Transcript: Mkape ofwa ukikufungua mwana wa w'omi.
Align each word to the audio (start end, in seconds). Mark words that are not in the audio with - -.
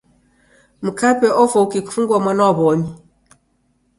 Mkape 0.85 1.27
ofwa 1.43 1.59
ukikufungua 1.65 2.17
mwana 2.23 2.41
wa 2.45 2.51
w'omi. 2.57 2.87